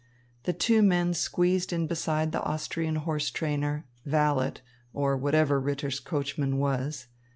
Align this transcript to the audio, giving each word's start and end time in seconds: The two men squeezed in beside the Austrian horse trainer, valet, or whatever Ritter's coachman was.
The 0.45 0.53
two 0.53 0.81
men 0.81 1.13
squeezed 1.13 1.71
in 1.71 1.85
beside 1.85 2.31
the 2.31 2.41
Austrian 2.41 2.95
horse 2.95 3.29
trainer, 3.29 3.85
valet, 4.03 4.53
or 4.95 5.15
whatever 5.15 5.59
Ritter's 5.59 5.99
coachman 5.99 6.57
was. 6.57 7.05